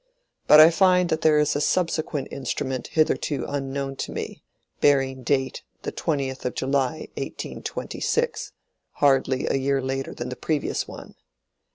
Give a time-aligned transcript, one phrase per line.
[0.47, 4.41] But I find that there is a subsequent instrument hitherto unknown to me,
[4.79, 8.51] bearing date the 20th of July, 1826,
[8.93, 11.13] hardly a year later than the previous one.